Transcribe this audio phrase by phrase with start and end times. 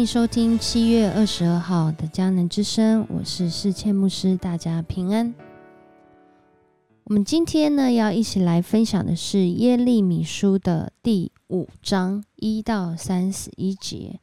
[0.00, 5.34] 欢迎收听七月二十二号的迦南之声，我是世谦牧师，大家平安。
[7.04, 14.18] 我们今天呢，要一起来分享的是耶利米书的第五章一到三十一节。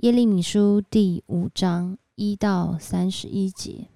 [0.00, 3.88] 耶利米书第五章一到三十一节，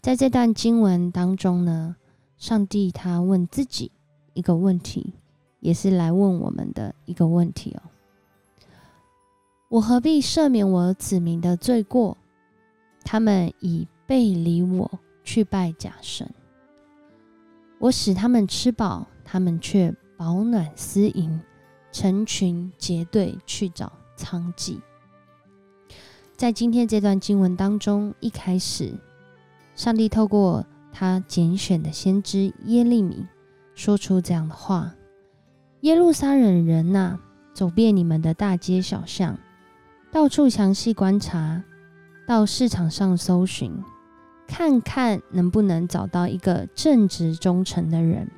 [0.00, 1.96] 在这段经文当中呢，
[2.38, 3.92] 上帝他问自己
[4.32, 5.12] 一个问题，
[5.60, 7.82] 也是来问我们的一个问题哦。
[9.72, 12.18] 我何必赦免我子民的罪过？
[13.04, 16.30] 他们已背离我去拜假神。
[17.78, 21.40] 我使他们吃饱，他们却饱暖思淫，
[21.90, 24.78] 成群结队去找娼妓。
[26.36, 28.92] 在今天这段经文当中，一开始，
[29.74, 33.26] 上帝透过他拣选的先知耶利米，
[33.74, 34.94] 说出这样的话：
[35.80, 37.18] 耶路撒冷人呐，
[37.54, 39.38] 走遍你们的大街小巷。
[40.12, 41.62] 到处详细观察，
[42.26, 43.72] 到市场上搜寻，
[44.46, 48.30] 看看能不能找到一个正直忠诚的人。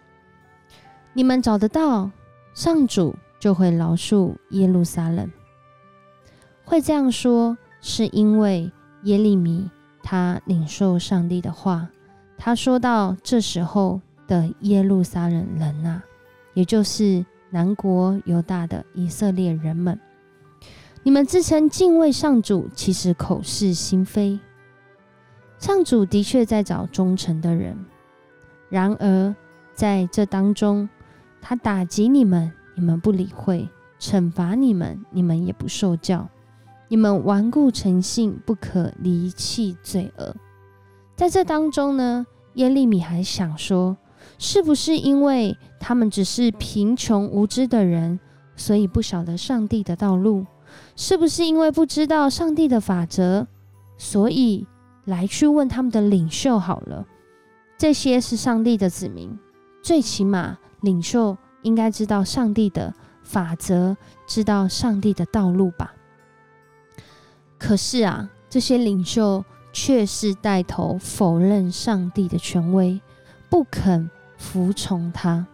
[1.14, 2.12] 你们找得到，
[2.54, 5.28] 上主就会饶恕耶路撒冷。
[6.64, 8.70] 会这样说，是因为
[9.02, 9.68] 耶利米
[10.00, 11.88] 他领受上帝的话。
[12.38, 16.04] 他说到这时候的耶路撒冷人啊，
[16.52, 19.98] 也就是南国犹大的以色列人们。
[21.06, 24.40] 你们自称敬畏上主，其实口是心非。
[25.58, 27.76] 上主的确在找忠诚的人，
[28.70, 29.34] 然而
[29.74, 30.88] 在这当中，
[31.42, 33.68] 他打击你们，你们不理会；
[34.00, 36.26] 惩罚你们，你们也不受教。
[36.88, 40.34] 你们顽固诚信，不可离弃罪恶。
[41.14, 43.98] 在这当中呢，耶利米还想说：
[44.38, 48.18] 是不是因为他们只是贫穷无知的人，
[48.56, 50.46] 所以不晓得上帝的道路？
[50.96, 53.46] 是不是因为不知道上帝的法则，
[53.98, 54.66] 所以
[55.04, 57.06] 来去问他们的领袖好了？
[57.76, 59.38] 这些是上帝的子民，
[59.82, 63.96] 最起码领袖应该知道上帝的法则，
[64.26, 65.92] 知道上帝的道路吧？
[67.58, 73.00] 可是啊，这些领袖却是带头否认上帝的权威，
[73.48, 75.46] 不肯服从他。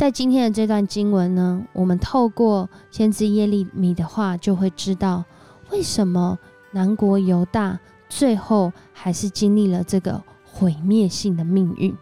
[0.00, 5.22] 在今天的这段经文呢，我们透过先知耶利米的话，就会知道
[5.70, 6.38] 为什么
[6.70, 7.78] 南国犹大
[8.08, 11.94] 最后还是经历了这个毁灭性的命运。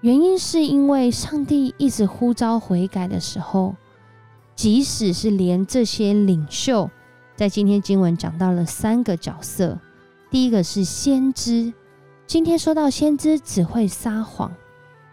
[0.00, 3.76] 原因是因为上帝一直呼召悔改的时候，
[4.56, 6.90] 即使是连这些领袖，
[7.36, 9.78] 在今天经文讲到了三个角色，
[10.28, 11.72] 第一个是先知，
[12.26, 14.50] 今天说到先知只会撒谎。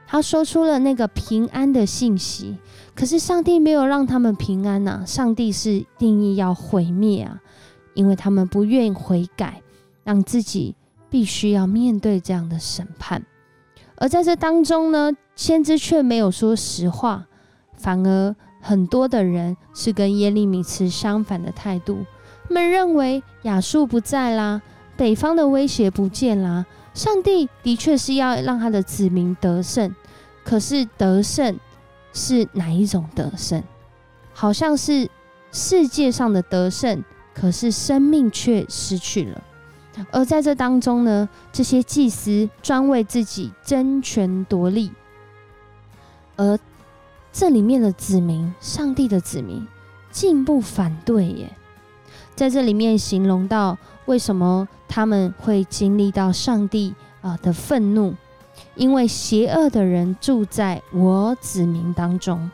[0.07, 2.55] 他说出了那个平安的信息，
[2.95, 5.03] 可是上帝没有让他们平安呐。
[5.05, 7.41] 上帝是定义要毁灭啊，
[7.93, 9.61] 因为他们不愿意悔改，
[10.05, 10.73] 让自己
[11.09, 13.21] 必须要面对这样的审判。
[13.97, 17.25] 而在这当中呢，先知却没有说实话，
[17.75, 22.05] 反而很多的人是跟耶利米持相反的态度。
[22.47, 24.61] 他们认为亚述不在啦，
[24.95, 26.65] 北方的威胁不见啦。
[26.97, 29.93] 上帝的确是要让他的子民得胜，
[30.43, 31.59] 可是得胜
[32.11, 33.61] 是哪一种得胜？
[34.33, 35.07] 好像是
[35.51, 37.03] 世界上的得胜，
[37.35, 39.43] 可是生命却失去了。
[40.09, 44.91] 而在这当中呢，这些祭司专为自己争权夺利，
[46.35, 46.57] 而
[47.31, 49.67] 这里面的子民，上帝的子民，
[50.09, 51.55] 竟不反对耶。
[52.37, 53.75] 在这里面形容到。
[54.05, 58.13] 为什么他们会经历到上帝啊的愤怒？
[58.75, 62.49] 因为邪恶的人住在我子民当中，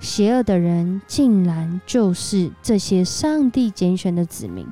[0.00, 4.66] 邪恶的人竟然就是这些上帝拣选的子民。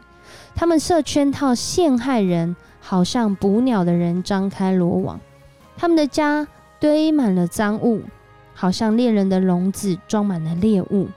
[0.55, 5.21] 他们设圈套陷害人，好像捕鸟的人张开罗网。
[5.77, 6.49] 他们的家
[6.81, 8.01] 堆满了赃物，
[8.55, 11.09] 好像猎人的笼子装满了猎物。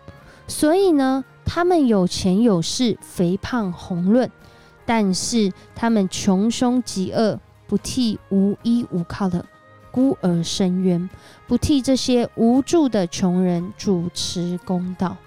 [0.49, 4.29] 所以呢，他们有钱有势，肥胖红润。
[4.85, 9.45] 但是他们穷凶极恶，不替无依无靠的
[9.91, 11.09] 孤儿伸冤，
[11.47, 15.17] 不替这些无助的穷人主持公道。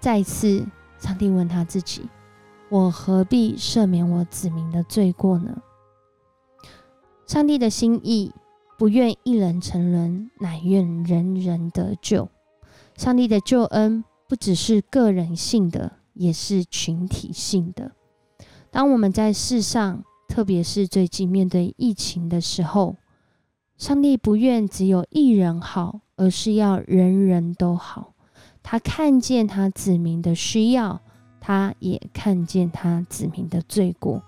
[0.00, 0.66] 再次，
[0.98, 2.08] 上帝问他自己：
[2.70, 5.62] 我何必赦免我子民的罪过呢？
[7.26, 8.32] 上帝的心意
[8.78, 12.30] 不愿一人沉沦，乃愿人人得救。
[12.96, 17.92] 上帝的救恩不只是个人性的，也是群体性的。
[18.70, 22.96] 当我们在世上，特别是最近面对疫情的时候，
[23.76, 28.14] 上帝不愿只有一人好，而是要人人都好。
[28.62, 31.02] 他看见他子民的需要，
[31.38, 34.22] 他也看见他子民的罪过。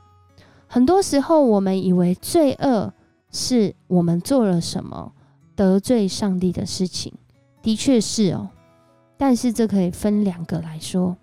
[0.69, 2.93] 很多时候，我们以为罪恶
[3.31, 5.13] 是我们做了什么
[5.55, 7.15] 得罪上帝的事情，
[7.63, 8.51] 的确是哦。
[9.17, 11.17] 但是这可以分两个来说，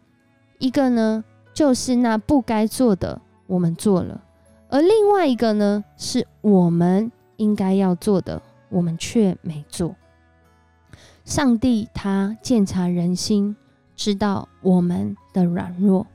[0.60, 1.24] 一个呢，
[1.54, 4.22] 就是那不该做的我们做了；
[4.70, 9.96] 而另外一个呢，是我们应该要做的，我们却没做。
[11.24, 13.56] 上帝他鉴察人心，
[13.96, 16.08] 知道我们的软弱，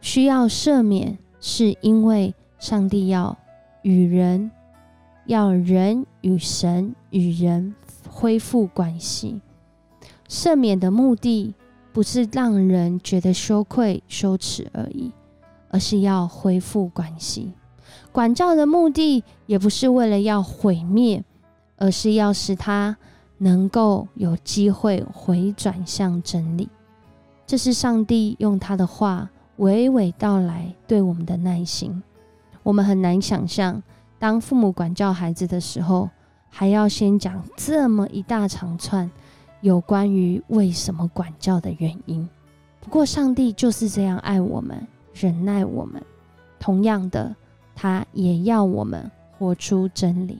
[0.00, 3.36] 需要赦免，是因为上帝要
[3.82, 4.50] 与人，
[5.26, 7.74] 要人与神与人
[8.08, 9.40] 恢复关系。
[10.34, 11.54] 赦免的目的
[11.92, 15.12] 不是让人觉得羞愧、羞耻而已，
[15.68, 17.52] 而是要恢复关系。
[18.10, 21.22] 管教的目的也不是为了要毁灭，
[21.76, 22.96] 而是要使他。
[23.38, 26.68] 能够有机会回转向真理，
[27.46, 29.28] 这是上帝用他的话
[29.58, 32.02] 娓娓道来对我们的耐心。
[32.62, 33.82] 我们很难想象，
[34.20, 36.08] 当父母管教孩子的时候，
[36.48, 39.10] 还要先讲这么一大长串
[39.64, 42.28] 有关于为什么管教的原因。
[42.82, 46.02] 不过，上帝就是这样爱我们，忍耐我们。
[46.60, 47.34] 同样的，
[47.74, 50.38] 他也要我们活出真理。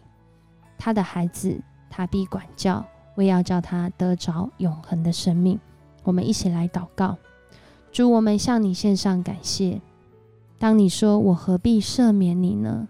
[0.77, 1.59] 他的孩子。
[1.97, 2.85] 他必管教，
[3.15, 5.61] 为要叫他得着永恒的生命。
[6.03, 7.17] 我们一起来祷告，
[7.93, 9.81] 主，我们向你献上感谢。
[10.59, 12.89] 当你说我何必赦免你呢？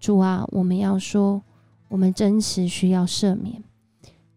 [0.00, 1.42] 主啊，我们要说，
[1.88, 3.62] 我们真实需要赦免，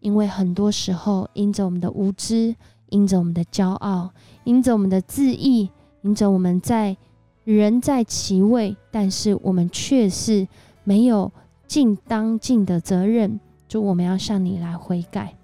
[0.00, 2.54] 因为很多时候，因着我们的无知，
[2.88, 4.10] 因着我们的骄傲，
[4.44, 5.70] 因着我们的自义，
[6.02, 6.96] 因着我们在
[7.44, 10.48] 人在其位，但是我们却是
[10.84, 11.30] 没有
[11.66, 13.38] 尽当尽的责任。
[13.68, 15.34] 主，我们要向你来悔改，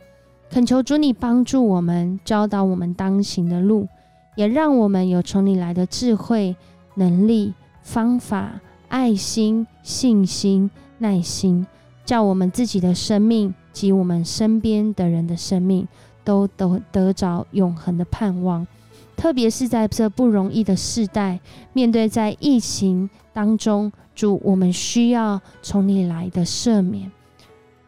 [0.50, 3.86] 恳求主你帮助我们，教导我们当行的路，
[4.34, 6.56] 也让我们有从你来的智慧、
[6.94, 10.68] 能力、方法、爱心、信心、
[10.98, 11.64] 耐心，
[12.04, 15.86] 叫我们自己的生命及我们身边的人的生命
[16.24, 18.66] 都得得着永恒的盼望。
[19.14, 21.38] 特别是在这不容易的时代，
[21.74, 27.12] 面对在疫情当中，主，我们需要从你来的赦免。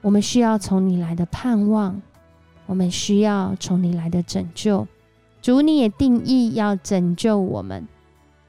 [0.02, 2.02] 我们需要从你来的盼望，
[2.66, 4.86] 我们需要从你来的拯救。
[5.40, 7.88] 主，你也定义要拯救我们，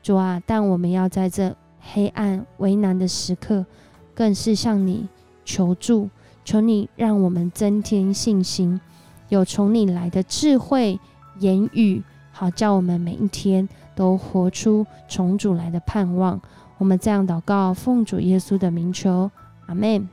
[0.03, 0.43] 主啊！
[0.45, 3.65] 但我们要在这黑暗为难的时刻，
[4.13, 5.07] 更是向你
[5.45, 6.09] 求助，
[6.49, 8.81] 求你让我们增添信心，
[9.27, 10.99] 有从你来的智慧
[11.37, 12.01] 言语，
[12.31, 16.41] 好叫我们每一天都活出从主来的盼望。
[16.79, 19.29] 我们这样祷告，奉主耶稣的名求，
[19.67, 20.09] 阿门。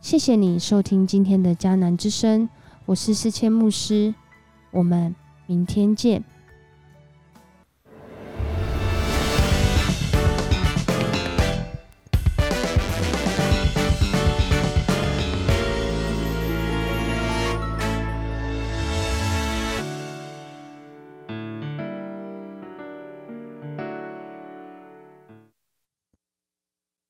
[0.00, 2.48] 谢谢你收听今天的迦南之声，
[2.86, 4.14] 我是思谦牧师，
[4.70, 5.16] 我们
[5.48, 6.22] 明天见。